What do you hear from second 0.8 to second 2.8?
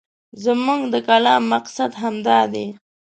د کالم مقصد همدا دی.